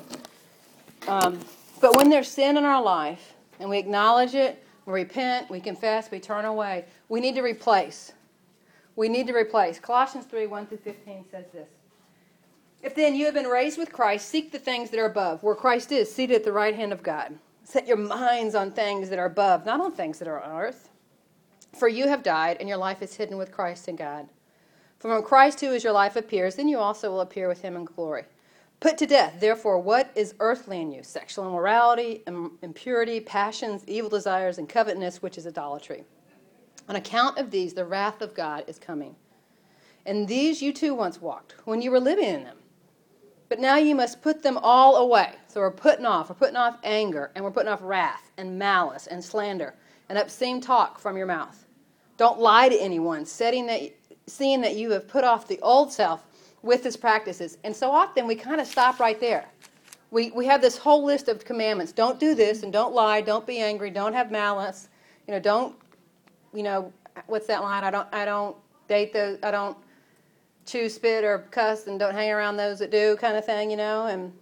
[1.07, 1.39] Um,
[1.79, 6.09] but when there's sin in our life and we acknowledge it, we repent, we confess,
[6.09, 8.13] we turn away, we need to replace.
[8.95, 9.79] We need to replace.
[9.79, 11.69] Colossians 3 1 through 15 says this.
[12.83, 15.55] If then you have been raised with Christ, seek the things that are above, where
[15.55, 17.37] Christ is, seated at the right hand of God.
[17.63, 20.89] Set your minds on things that are above, not on things that are on earth.
[21.73, 24.27] For you have died, and your life is hidden with Christ in God.
[24.99, 27.75] For when Christ, who is your life, appears, then you also will appear with him
[27.75, 28.25] in glory.
[28.81, 32.23] Put to death, therefore, what is earthly in you sexual immorality,
[32.63, 36.03] impurity, passions, evil desires, and covetousness, which is idolatry.
[36.89, 39.15] On account of these, the wrath of God is coming.
[40.07, 42.57] And these you too once walked when you were living in them.
[43.49, 45.35] But now you must put them all away.
[45.47, 49.05] So we're putting off, we're putting off anger, and we're putting off wrath, and malice,
[49.05, 49.75] and slander,
[50.09, 51.67] and obscene talk from your mouth.
[52.17, 53.81] Don't lie to anyone, setting that,
[54.25, 56.25] seeing that you have put off the old self
[56.63, 57.57] with his practices.
[57.63, 59.45] And so often we kind of stop right there.
[60.11, 61.91] We, we have this whole list of commandments.
[61.91, 64.89] Don't do this and don't lie, don't be angry, don't have malice.
[65.27, 65.75] You know, don't,
[66.53, 66.91] you know,
[67.27, 67.83] what's that line?
[67.83, 68.55] I don't, I don't
[68.87, 69.77] date those, I don't
[70.65, 73.77] chew, spit, or cuss and don't hang around those that do kind of thing, you
[73.77, 74.07] know.
[74.07, 74.33] And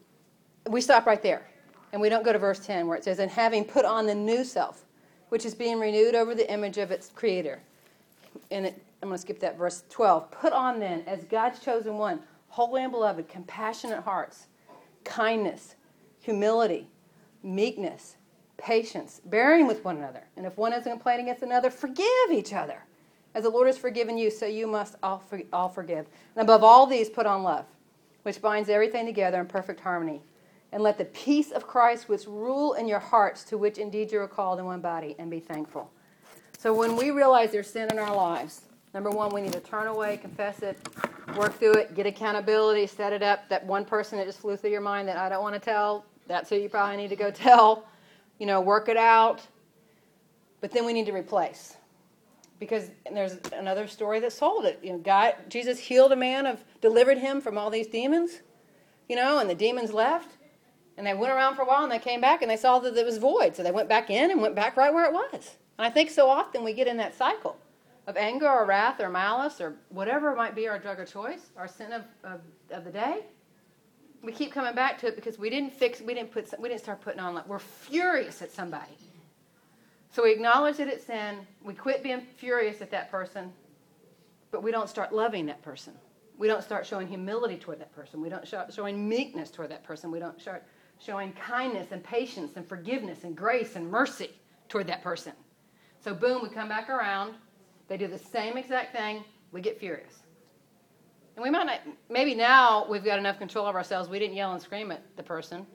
[0.67, 1.45] we stop right there.
[1.91, 4.15] And we don't go to verse 10 where it says, and having put on the
[4.15, 4.85] new self,
[5.29, 7.59] which is being renewed over the image of its creator.
[8.51, 10.31] And it I'm going to skip that verse 12.
[10.31, 14.47] Put on then, as God's chosen one, holy and beloved, compassionate hearts,
[15.03, 15.75] kindness,
[16.19, 16.89] humility,
[17.41, 18.17] meekness,
[18.57, 20.23] patience, bearing with one another.
[20.35, 22.83] And if one is a complaint against another, forgive each other.
[23.33, 26.07] As the Lord has forgiven you, so you must all, for, all forgive.
[26.35, 27.65] And above all these, put on love,
[28.23, 30.21] which binds everything together in perfect harmony.
[30.71, 34.19] And let the peace of Christ, which rule in your hearts, to which indeed you
[34.19, 35.89] are called in one body, and be thankful.
[36.57, 39.87] So when we realize there's sin in our lives, Number one, we need to turn
[39.87, 40.77] away, confess it,
[41.37, 43.47] work through it, get accountability, set it up.
[43.49, 46.05] That one person that just flew through your mind that I don't want to tell,
[46.27, 47.87] that's who you probably need to go tell.
[48.39, 49.41] you know, work it out.
[50.61, 51.75] But then we need to replace.
[52.59, 54.79] Because there's another story that sold it.
[54.83, 58.41] You know, God, Jesus healed a man of, delivered him from all these demons,
[59.07, 60.35] you know, and the demons left.
[60.97, 62.97] And they went around for a while and they came back and they saw that
[62.97, 63.55] it was void.
[63.55, 65.55] So they went back in and went back right where it was.
[65.77, 67.55] And I think so often we get in that cycle
[68.09, 71.67] of anger or wrath or malice or whatever might be our drug of choice, our
[71.67, 72.41] sin of, of,
[72.71, 73.19] of the day.
[74.23, 76.81] We keep coming back to it because we didn't fix, we didn't put, we didn't
[76.81, 78.97] start putting on like we're furious at somebody.
[80.09, 81.37] So we acknowledge that it's sin.
[81.63, 83.53] We quit being furious at that person,
[84.49, 85.93] but we don't start loving that person.
[86.35, 88.21] We don't start showing humility toward that person.
[88.21, 90.09] We don't start showing meekness toward that person.
[90.09, 90.63] We don't start
[90.97, 94.31] showing kindness and patience and forgiveness and grace and mercy
[94.67, 95.33] toward that person.
[96.03, 97.35] So, boom, we come back around.
[97.89, 99.23] They do the same exact thing.
[99.51, 100.13] We get furious.
[101.35, 104.09] And we might not, maybe now we've got enough control of ourselves.
[104.09, 105.65] We didn't yell and scream at the person.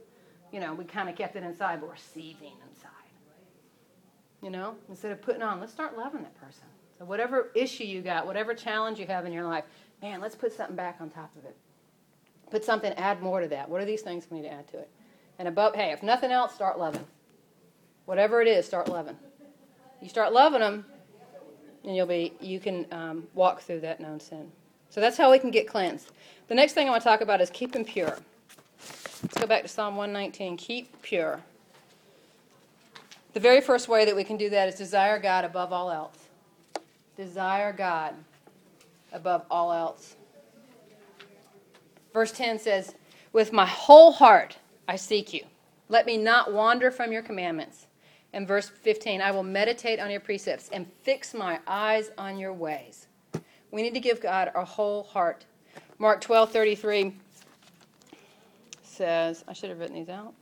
[0.53, 2.91] You know, we kind of kept it inside, but we're seething inside.
[4.43, 6.65] You know, instead of putting on, let's start loving that person.
[6.99, 9.65] So, whatever issue you got, whatever challenge you have in your life,
[10.01, 11.57] man, let's put something back on top of it.
[12.51, 13.69] Put something, add more to that.
[13.69, 14.91] What are these things we need to add to it?
[15.39, 17.07] And above, hey, if nothing else, start loving.
[18.05, 19.17] Whatever it is, start loving.
[20.01, 20.85] You start loving them,
[21.85, 24.51] and you'll be you can um, walk through that known sin.
[24.91, 26.11] So that's how we can get cleansed.
[26.49, 28.17] The next thing I want to talk about is keep them pure.
[29.23, 30.57] Let's go back to Psalm 119.
[30.57, 31.41] Keep pure.
[33.33, 36.19] The very first way that we can do that is desire God above all else.
[37.17, 38.15] Desire God
[39.13, 40.17] above all else.
[42.13, 42.95] Verse 10 says,
[43.33, 45.45] With my whole heart I seek you.
[45.89, 47.84] Let me not wander from your commandments.
[48.35, 52.53] And verse 15, I will meditate on your precepts and fix my eyes on your
[52.53, 53.07] ways.
[53.71, 55.45] We need to give God our whole heart.
[55.99, 57.15] Mark 12 33
[58.83, 60.35] says, I should have written these out,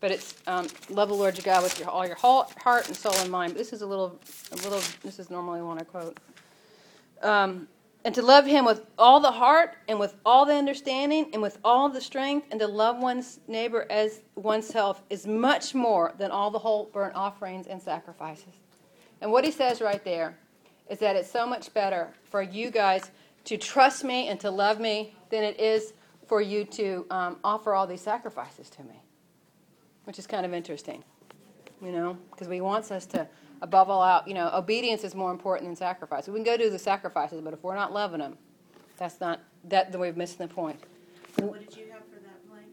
[0.00, 2.96] but it's um, love the Lord your God with your, all your whole heart and
[2.96, 3.54] soul and mind.
[3.54, 4.18] This is a little,
[4.50, 4.80] a little.
[5.04, 6.18] This is normally one I quote.
[7.22, 7.68] Um,
[8.04, 11.58] and to love him with all the heart and with all the understanding and with
[11.64, 16.50] all the strength and to love one's neighbor as oneself is much more than all
[16.50, 18.54] the whole burnt offerings and sacrifices.
[19.22, 20.36] And what he says right there
[20.90, 23.10] is that it's so much better for you guys
[23.44, 25.94] to trust me and to love me than it is
[26.26, 29.02] for you to um, offer all these sacrifices to me,
[30.04, 31.02] which is kind of interesting,
[31.80, 33.26] you know, because he wants us to
[33.64, 36.28] above all out, you know, obedience is more important than sacrifice.
[36.28, 38.36] We can go do the sacrifices, but if we're not loving them,
[38.98, 39.90] that's not that.
[39.90, 40.78] Then we've missed the point.
[41.40, 42.66] What did you have for that blank?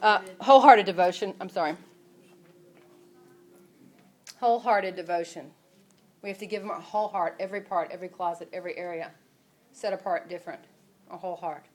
[0.00, 1.34] Uh, wholehearted devotion.
[1.40, 1.76] I'm sorry.
[4.38, 5.50] Wholehearted devotion.
[6.22, 9.10] We have to give them our whole heart, every part, every closet, every area,
[9.72, 10.60] set apart different,
[11.10, 11.66] a whole heart,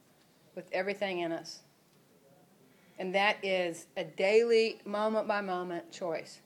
[0.54, 1.60] with everything in us.
[2.98, 6.40] And that is a daily, moment by moment choice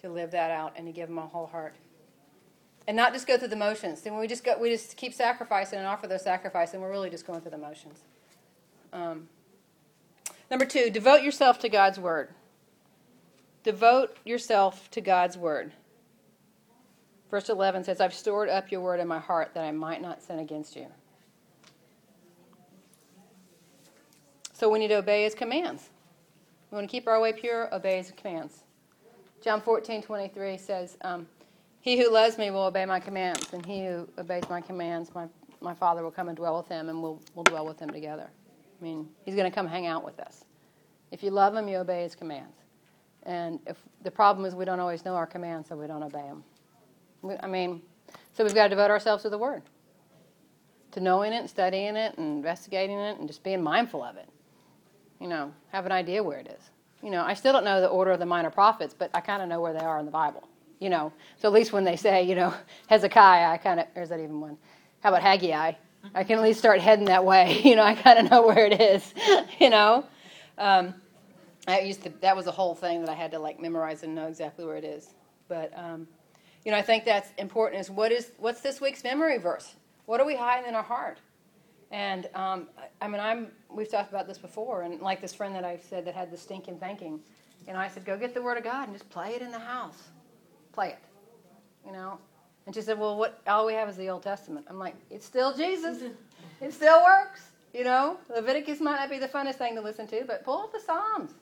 [0.00, 1.74] to live that out and to give them a whole heart.
[2.86, 4.00] And not just go through the motions.
[4.00, 7.10] Then we just go, we just keep sacrificing and offer those sacrifices, and we're really
[7.10, 8.00] just going through the motions.
[8.92, 9.28] Um,
[10.50, 12.30] number two, devote yourself to God's word.
[13.62, 15.72] Devote yourself to God's word.
[17.30, 20.22] Verse 11 says, I've stored up your word in my heart that I might not
[20.22, 20.86] sin against you.
[24.52, 25.88] So we need to obey his commands.
[26.70, 28.64] We want to keep our way pure, obey his commands.
[29.42, 31.26] John 14, 23 says, um,
[31.80, 35.26] He who loves me will obey my commands, and he who obeys my commands, my,
[35.62, 38.28] my Father will come and dwell with him, and we'll, we'll dwell with him together.
[38.28, 40.44] I mean, he's going to come hang out with us.
[41.10, 42.54] If you love him, you obey his commands.
[43.22, 46.22] And if the problem is we don't always know our commands, so we don't obey
[46.22, 46.44] them.
[47.42, 47.80] I mean,
[48.34, 49.62] so we've got to devote ourselves to the Word,
[50.92, 54.28] to knowing it, and studying it, and investigating it, and just being mindful of it.
[55.18, 56.70] You know, have an idea where it is
[57.02, 59.42] you know, I still don't know the order of the minor prophets, but I kind
[59.42, 60.46] of know where they are in the Bible.
[60.78, 62.54] You know, so at least when they say, you know,
[62.88, 64.56] Hezekiah, I kind of, or is that even one?
[65.00, 65.72] How about Haggai?
[66.14, 67.60] I can at least start heading that way.
[67.64, 69.14] You know, I kind of know where it is.
[69.60, 70.04] you know,
[70.58, 70.94] um,
[71.68, 72.12] I used to.
[72.20, 74.76] That was a whole thing that I had to like memorize and know exactly where
[74.76, 75.10] it is.
[75.48, 76.08] But um,
[76.64, 77.80] you know, I think that's important.
[77.80, 79.74] Is what is what's this week's memory verse?
[80.06, 81.18] What are we hiding in our heart?
[81.90, 82.68] And um,
[83.00, 86.04] I mean, I'm we've talked about this before, and like this friend that I said
[86.06, 87.20] that had the stinking thinking,
[87.66, 89.58] and I said, go get the Word of God and just play it in the
[89.58, 90.08] house,
[90.72, 90.98] play it,
[91.84, 92.18] you know.
[92.66, 93.40] And she said, well, what?
[93.46, 94.66] All we have is the Old Testament.
[94.68, 96.02] I'm like, it's still Jesus.
[96.60, 98.18] It still works, you know.
[98.28, 101.32] Leviticus might not be the funnest thing to listen to, but pull up the Psalms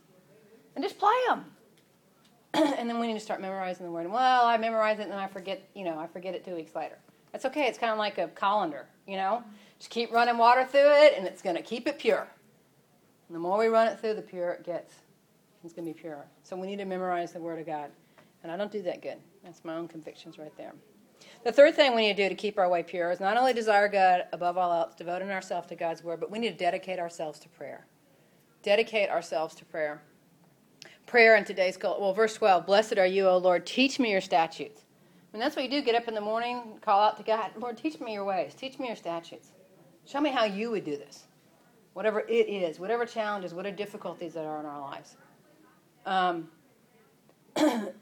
[0.75, 1.45] and just play them.
[2.55, 4.05] and then we need to start memorizing the Word.
[4.05, 6.55] And, well, I memorize it and then I forget, you know, I forget it two
[6.55, 6.99] weeks later.
[7.33, 7.67] That's okay.
[7.67, 9.43] It's kind of like a colander, you know.
[9.79, 12.27] Just keep running water through it, and it's going to keep it pure.
[13.29, 14.95] And the more we run it through, the purer it gets.
[15.64, 16.25] It's going to be pure.
[16.43, 17.91] So we need to memorize the Word of God.
[18.43, 19.19] And I don't do that good.
[19.45, 20.73] That's my own convictions right there.
[21.45, 23.53] The third thing we need to do to keep our way pure is not only
[23.53, 26.99] desire God above all else, devoting ourselves to God's Word, but we need to dedicate
[26.99, 27.87] ourselves to prayer.
[28.62, 30.03] Dedicate ourselves to prayer.
[31.07, 32.01] Prayer in today's culture.
[32.01, 33.67] Well, verse 12 Blessed are you, O Lord.
[33.67, 34.83] Teach me your statutes.
[35.33, 35.83] Mean, that's what you do.
[35.83, 38.55] Get up in the morning, call out to God, Lord, teach me your ways.
[38.55, 39.51] Teach me your statutes.
[40.09, 41.25] Show me how you would do this.
[41.92, 45.16] Whatever it is, whatever challenges, whatever difficulties that are in our lives.
[46.07, 46.49] Um,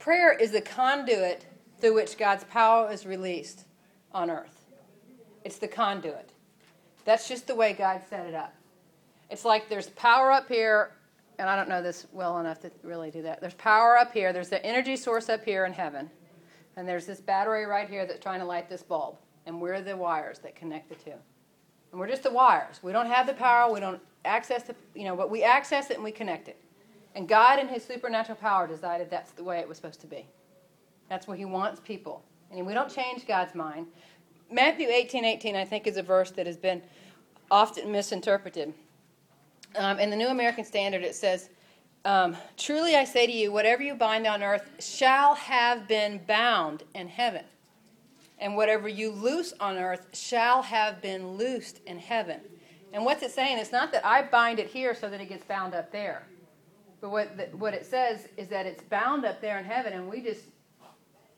[0.00, 1.46] prayer is the conduit
[1.78, 3.64] through which God's power is released
[4.12, 4.66] on earth.
[5.44, 6.30] It's the conduit.
[7.04, 8.52] That's just the way God set it up.
[9.30, 10.96] It's like there's power up here,
[11.38, 13.40] and I don't know this well enough to really do that.
[13.40, 16.10] There's power up here, there's the energy source up here in heaven,
[16.76, 19.16] and there's this battery right here that's trying to light this bulb,
[19.50, 21.18] and we're the wires that connect the two.
[21.90, 22.78] And we're just the wires.
[22.84, 25.96] We don't have the power, we don't access the, you know, but we access it
[25.96, 26.56] and we connect it.
[27.16, 30.24] And God, in His supernatural power, decided that's the way it was supposed to be.
[31.08, 32.22] That's where He wants people.
[32.52, 33.88] And we don't change God's mind.
[34.52, 36.80] Matthew 18 18, I think, is a verse that has been
[37.50, 38.72] often misinterpreted.
[39.74, 41.50] Um, in the New American Standard, it says,
[42.04, 46.84] um, Truly I say to you, whatever you bind on earth shall have been bound
[46.94, 47.44] in heaven.
[48.40, 52.40] And whatever you loose on earth shall have been loosed in heaven.
[52.92, 53.58] And what's it saying?
[53.58, 56.26] It's not that I bind it here so that it gets bound up there.
[57.00, 60.08] But what, the, what it says is that it's bound up there in heaven and
[60.08, 60.44] we just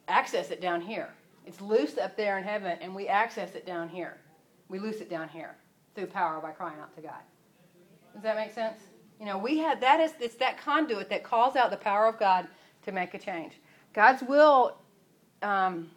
[0.09, 1.09] access it down here.
[1.45, 4.17] It's loosed up there in heaven and we access it down here.
[4.69, 5.57] We loose it down here
[5.95, 7.21] through power by crying out to God.
[8.15, 8.79] Does that make sense?
[9.21, 12.19] You know, we have that is it's that conduit that calls out the power of
[12.19, 12.49] God
[12.85, 13.55] to make a change.
[13.93, 14.79] God's will
[15.43, 15.91] um,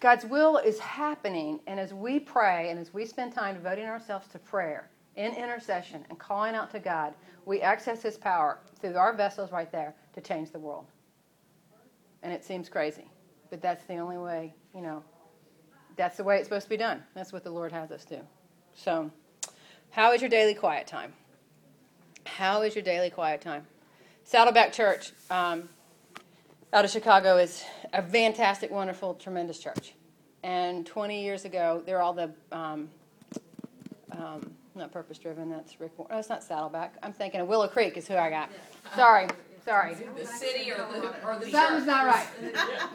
[0.00, 4.28] God's will is happening, and as we pray and as we spend time devoting ourselves
[4.28, 7.14] to prayer in intercession and calling out to God,
[7.46, 10.86] we access His power through our vessels right there to change the world.
[12.22, 13.08] And it seems crazy,
[13.50, 15.02] but that's the only way, you know,
[15.96, 17.02] that's the way it's supposed to be done.
[17.14, 18.20] That's what the Lord has us do.
[18.74, 19.10] So,
[19.90, 21.14] how is your daily quiet time?
[22.26, 23.66] How is your daily quiet time?
[24.24, 25.70] Saddleback Church um,
[26.76, 29.94] out of Chicago is a fantastic, wonderful, tremendous church.
[30.42, 32.90] And 20 years ago, they're all the, um,
[34.12, 36.12] um, not purpose driven, that's Rick Warren.
[36.12, 36.96] No, it's not Saddleback.
[37.02, 38.50] I'm thinking of Willow Creek is who I got.
[38.94, 39.26] Sorry,
[39.64, 39.94] sorry.
[39.94, 42.26] The city or the, or the Something's not right.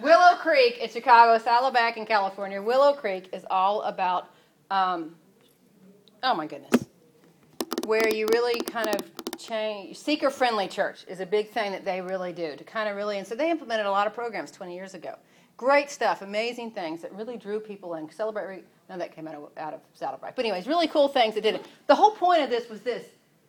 [0.03, 2.61] Willow Creek in Chicago, Saddleback in California.
[2.61, 4.29] Willow Creek is all about,
[4.69, 5.15] um,
[6.21, 6.85] oh my goodness,
[7.87, 9.01] where you really kind of
[9.43, 9.97] change.
[9.97, 13.17] Seeker friendly church is a big thing that they really do to kind of really,
[13.17, 15.15] and so they implemented a lot of programs 20 years ago.
[15.57, 18.09] Great stuff, amazing things that really drew people in.
[18.11, 20.35] Celebrate, no, that came out of, out of Saddleback.
[20.35, 21.65] But, anyways, really cool things that did it.
[21.87, 23.05] The whole point of this was this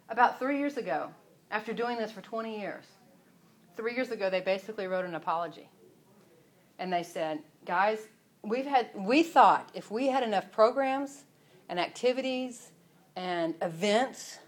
[0.09, 1.09] about three years ago,
[1.51, 2.85] after doing this for 20 years,
[3.77, 5.69] three years ago, they basically wrote an apology.
[6.79, 7.99] And they said, guys,
[8.43, 11.25] we've had, we thought if we had enough programs
[11.69, 12.73] and activities
[13.17, 14.39] and events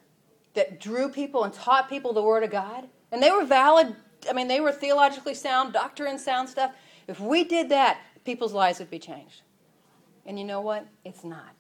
[0.55, 3.95] that drew people and taught people the Word of God, and they were valid,
[4.29, 6.73] I mean, they were theologically sound, doctrine sound stuff.
[7.07, 9.43] If we did that, people's lives would be changed.
[10.27, 10.87] And you know what?
[11.05, 11.55] It's not.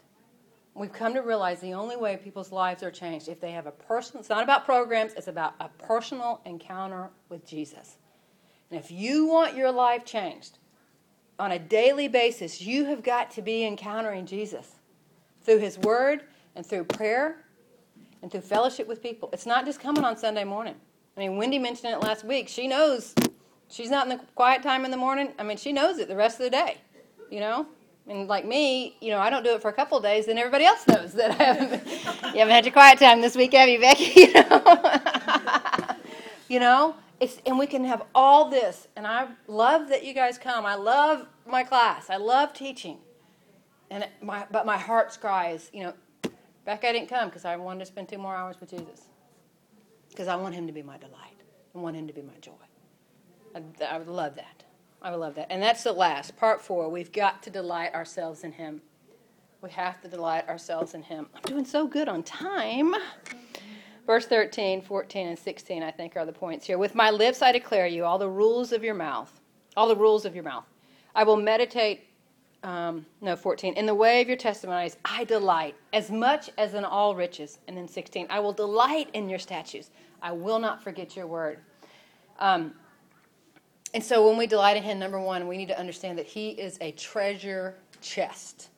[0.75, 3.71] We've come to realize the only way people's lives are changed if they have a
[3.71, 7.99] personal, it's not about programs, it's about a personal encounter with Jesus.
[8.71, 10.59] And if you want your life changed
[11.39, 14.77] on a daily basis, you have got to be encountering Jesus
[15.45, 16.25] through His Word
[16.57, 17.44] and through prayer
[18.25, 19.29] and through fellowship with people.
[19.35, 20.75] It's not just coming on Sunday morning.
[21.15, 22.49] I mean, Wendy mentioned it last week.
[22.49, 23.15] She knows
[23.69, 25.35] she's not in the quiet time in the morning.
[25.39, 26.79] I mean, she knows it the rest of the day,
[27.31, 27.67] you know?
[28.09, 30.65] And like me, you know, I don't do it for a couple days, then everybody
[30.65, 31.87] else knows that I haven't.
[32.35, 34.15] you haven't had your quiet time this week, have you, Becky?
[34.25, 35.97] You know,
[36.49, 38.89] you know, it's and we can have all this.
[38.97, 40.65] And I love that you guys come.
[40.65, 42.09] I love my class.
[42.09, 42.99] I love teaching.
[43.91, 45.93] And my but my heart's cry is, you know,
[46.65, 49.09] Becca didn't come because I wanted to spend two more hours with Jesus.
[50.09, 51.41] Because I want him to be my delight.
[51.75, 52.53] I want him to be my joy.
[53.55, 54.65] I, I would love that.
[55.05, 55.49] I would love that.
[55.51, 56.89] And that's the last, part four.
[56.89, 58.81] We've got to delight ourselves in Him.
[59.61, 61.27] We have to delight ourselves in Him.
[61.35, 62.95] I'm doing so good on time.
[64.07, 66.79] Verse 13, 14, and 16, I think, are the points here.
[66.79, 69.41] With my lips I declare you all the rules of your mouth,
[69.77, 70.65] all the rules of your mouth.
[71.15, 72.09] I will meditate,
[72.65, 76.85] um, no, 14, in the way of your testimonies I delight as much as in
[76.85, 77.59] all riches.
[77.69, 79.91] And then 16, I will delight in your statutes.
[80.23, 81.59] I will not forget your word.
[82.41, 82.73] Um,
[83.93, 86.51] and so when we delight in Him, number one, we need to understand that He
[86.51, 88.71] is a treasure chest.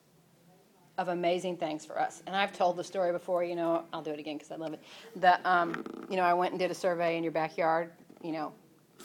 [0.97, 2.23] of amazing things for us.
[2.25, 4.73] And I've told the story before, you know, I'll do it again because I love
[4.73, 4.81] it.
[5.17, 7.91] That, um, you know, I went and did a survey in your backyard,
[8.23, 8.51] you know,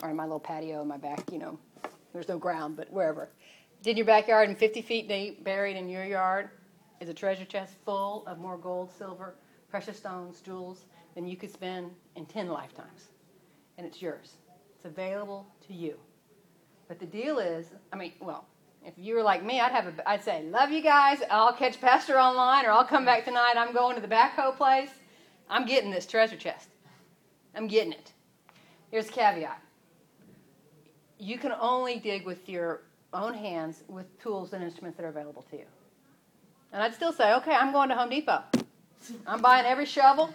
[0.02, 1.58] or in my little patio in my back, you know,
[2.12, 3.28] there's no ground, but wherever.
[3.82, 6.50] Did your backyard and 50 feet deep, buried in your yard,
[7.00, 9.34] is a treasure chest full of more gold, silver,
[9.68, 10.84] precious stones, jewels
[11.16, 13.08] than you could spend in 10 lifetimes.
[13.78, 14.36] And it's yours.
[14.76, 15.98] It's available to you.
[16.86, 18.46] But the deal is, I mean, well,
[18.86, 21.18] if you were like me, I'd have a, I'd say, love you guys.
[21.28, 23.54] I'll catch Pastor online, or I'll come back tonight.
[23.56, 24.90] I'm going to the backhoe place.
[25.50, 26.68] I'm getting this treasure chest.
[27.56, 28.12] I'm getting it.
[28.92, 29.60] Here's a caveat.
[31.18, 35.42] You can only dig with your own hands with tools and instruments that are available
[35.50, 35.64] to you.
[36.72, 38.42] And I'd still say, okay, I'm going to Home Depot.
[39.26, 40.32] I'm buying every shovel,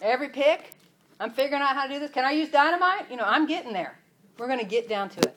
[0.00, 0.72] every pick.
[1.18, 2.10] I'm figuring out how to do this.
[2.10, 3.10] Can I use dynamite?
[3.10, 3.98] You know, I'm getting there.
[4.38, 5.36] We're going to get down to it.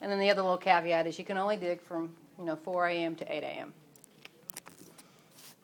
[0.00, 2.88] And then the other little caveat is you can only dig from, you know, 4
[2.88, 3.14] a.m.
[3.16, 3.72] to 8 a.m.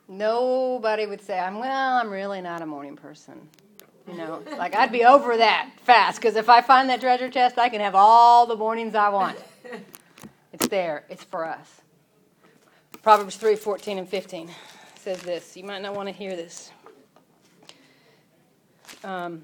[0.09, 3.49] Nobody would say, I'm well, I'm really not a morning person.
[4.07, 7.57] You know, like I'd be over that fast because if I find that treasure chest,
[7.57, 9.39] I can have all the mornings I want.
[10.55, 11.03] It's there.
[11.09, 11.81] It's for us.
[13.03, 14.49] Proverbs 3, 14 and 15
[15.01, 15.57] says this.
[15.57, 16.71] You might not want to hear this.
[19.03, 19.43] Um,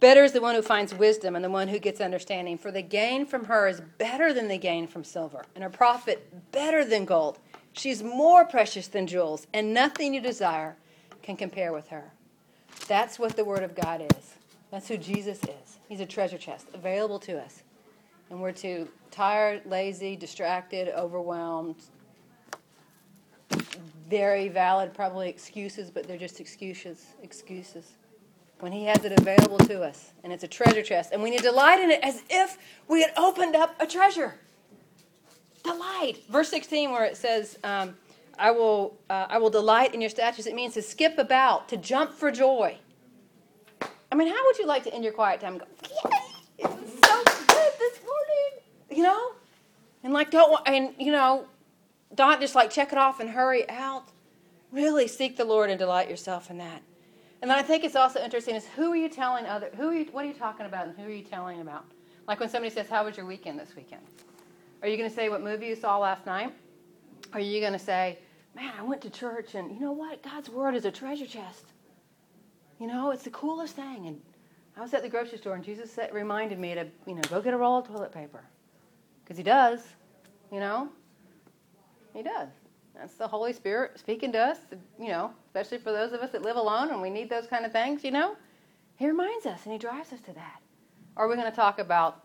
[0.00, 2.82] Better is the one who finds wisdom and the one who gets understanding, for the
[2.82, 7.06] gain from her is better than the gain from silver, and her profit better than
[7.06, 7.38] gold.
[7.72, 10.76] She's more precious than jewels, and nothing you desire
[11.22, 12.12] can compare with her.
[12.86, 14.34] That's what the Word of God is.
[14.70, 15.78] That's who Jesus is.
[15.88, 17.62] He's a treasure chest available to us.
[18.30, 21.76] And we're too tired, lazy, distracted, overwhelmed.
[24.08, 27.06] Very valid, probably excuses, but they're just excuses.
[27.22, 27.92] Excuses
[28.60, 31.38] when He has it available to us, and it's a treasure chest, and we need
[31.38, 32.58] to delight in it as if
[32.88, 34.34] we had opened up a treasure.
[35.64, 36.18] Delight.
[36.28, 37.96] Verse 16, where it says, um,
[38.38, 41.76] I, will, uh, I will delight in your statutes, it means to skip about, to
[41.76, 42.78] jump for joy.
[44.12, 46.20] I mean, how would you like to end your quiet time and go, Yay!
[46.58, 49.32] It's so good this morning, you know?
[50.02, 51.46] And like, don't, and you know,
[52.14, 54.04] don't just like check it off and hurry out.
[54.72, 56.82] Really seek the Lord and delight yourself in that.
[57.42, 59.94] And then I think it's also interesting is who are you telling other who are
[59.94, 61.84] you what are you talking about and who are you telling about?
[62.28, 64.02] Like when somebody says, How was your weekend this weekend?
[64.82, 66.52] Are you gonna say what movie you saw last night?
[67.32, 68.18] Are you gonna say,
[68.54, 70.22] Man, I went to church and you know what?
[70.22, 71.64] God's word is a treasure chest.
[72.80, 74.06] You know, it's the coolest thing.
[74.06, 74.20] And
[74.76, 77.42] I was at the grocery store and Jesus said, reminded me to, you know, go
[77.42, 78.42] get a roll of toilet paper.
[79.22, 79.80] Because he does,
[80.50, 80.88] you know?
[82.14, 82.48] He does.
[82.96, 84.58] That's the Holy Spirit speaking to us,
[84.98, 87.64] you know, especially for those of us that live alone and we need those kind
[87.64, 88.34] of things, you know.
[88.96, 90.60] He reminds us and he drives us to that.
[91.16, 92.24] Or are we going to talk about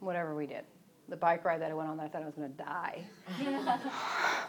[0.00, 0.64] whatever we did?
[1.08, 3.04] The bike ride that I went on that I thought I was going to die.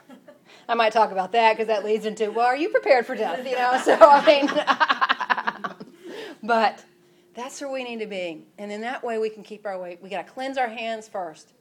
[0.68, 3.46] I might talk about that because that leads into, well, are you prepared for death?
[3.46, 4.50] You know, so I mean,
[6.44, 6.84] but
[7.34, 8.46] that's where we need to be.
[8.58, 9.98] And in that way, we can keep our way.
[10.02, 11.54] We got to cleanse our hands first.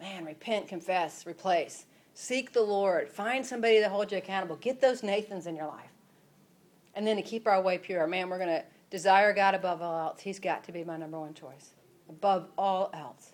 [0.00, 1.86] Man, repent, confess, replace.
[2.14, 3.08] Seek the Lord.
[3.08, 4.56] Find somebody to hold you accountable.
[4.56, 5.90] Get those Nathans in your life.
[6.94, 8.06] And then to keep our way pure.
[8.06, 10.20] Man, we're going to desire God above all else.
[10.20, 11.74] He's got to be my number one choice.
[12.08, 13.32] Above all else.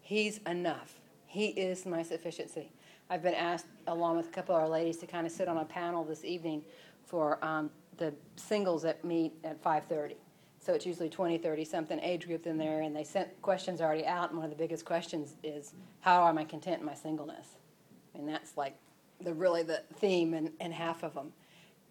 [0.00, 1.00] He's enough.
[1.26, 2.72] He is my sufficiency.
[3.10, 5.58] I've been asked, along with a couple of our ladies, to kind of sit on
[5.58, 6.62] a panel this evening
[7.04, 10.14] for um, the singles that meet at 5.30.
[10.60, 14.06] So it's usually 20, 30 something age group in there, and they sent questions already
[14.06, 14.30] out.
[14.30, 17.56] And one of the biggest questions is, how am I content in my singleness?
[18.14, 18.74] and that's like
[19.20, 21.32] the really the theme and, and half of them.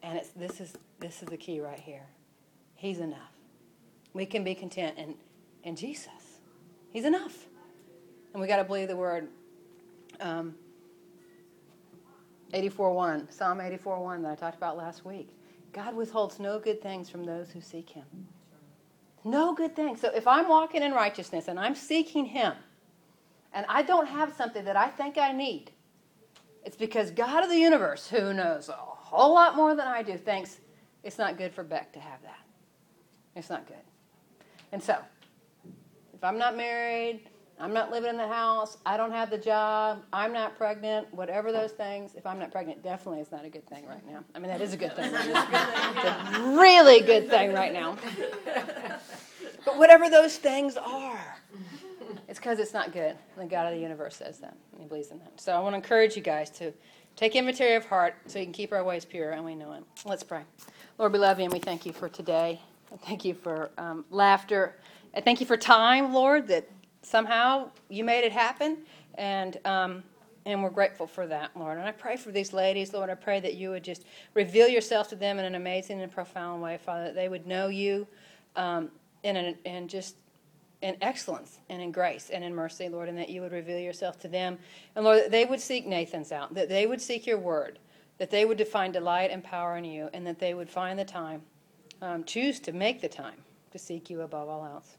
[0.01, 2.05] And it's this is this is the key right here.
[2.75, 3.33] He's enough.
[4.13, 5.15] We can be content in
[5.63, 6.39] in Jesus.
[6.91, 7.45] He's enough,
[8.33, 9.27] and we got to believe the word.
[10.19, 10.55] Um,
[12.53, 15.29] 84.1, Psalm 84.1 that I talked about last week.
[15.71, 18.05] God withholds no good things from those who seek Him.
[19.23, 20.01] No good things.
[20.01, 22.53] So if I'm walking in righteousness and I'm seeking Him,
[23.53, 25.71] and I don't have something that I think I need,
[26.63, 30.17] it's because God of the universe, who knows a whole lot more than I do,
[30.17, 30.59] thinks
[31.03, 32.39] it's not good for Beck to have that.
[33.35, 33.77] It's not good.
[34.71, 34.97] And so,
[36.13, 37.28] if I'm not married,
[37.59, 41.51] I'm not living in the house, I don't have the job, I'm not pregnant, whatever
[41.51, 44.23] those things, if I'm not pregnant, definitely is not a good thing right now.
[44.33, 45.11] I mean, that is a good thing.
[45.11, 47.97] Right it's a really good thing right now.
[49.65, 51.35] But whatever those things are,
[52.27, 53.17] it's because it's not good.
[53.37, 54.55] The God of the universe says that.
[54.71, 55.39] And he believes in that.
[55.39, 56.73] So I want to encourage you guys to
[57.15, 59.83] take inventory of heart so you can keep our ways pure and we know Him.
[60.05, 60.43] Let's pray.
[60.97, 62.61] Lord, we love you and we thank you for today.
[63.05, 64.77] thank you for um, laughter.
[65.13, 66.69] I thank you for time, Lord, that
[67.01, 68.77] somehow you made it happen.
[69.15, 70.03] And, um,
[70.45, 71.77] and we're grateful for that, Lord.
[71.77, 73.09] And I pray for these ladies, Lord.
[73.09, 76.61] I pray that you would just reveal yourself to them in an amazing and profound
[76.61, 78.07] way, Father, that they would know you
[78.55, 78.89] um,
[79.23, 80.15] in, an, in just
[80.81, 84.19] in excellence and in grace and in mercy, Lord, and that you would reveal yourself
[84.21, 84.57] to them.
[84.95, 87.79] And Lord, that they would seek Nathan's out, that they would seek your word,
[88.17, 91.05] that they would find delight and power in you, and that they would find the
[91.05, 91.41] time,
[92.01, 94.98] um, choose to make the time to seek you above all else.